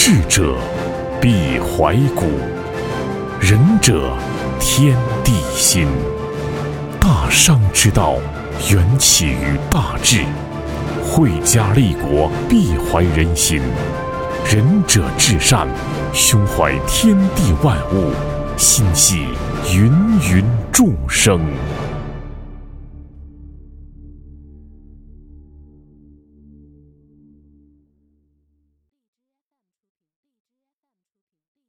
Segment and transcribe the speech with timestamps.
[0.00, 0.54] 智者
[1.20, 2.24] 必怀古，
[3.40, 4.16] 仁者
[4.60, 5.88] 天地心。
[7.00, 8.14] 大商之道，
[8.70, 10.22] 源起于大智。
[11.02, 13.60] 惠家立国，必怀人心。
[14.46, 15.66] 仁者至善，
[16.12, 18.12] 胸怀天地万物，
[18.56, 19.26] 心系
[19.64, 19.90] 芸
[20.20, 21.40] 芸众生。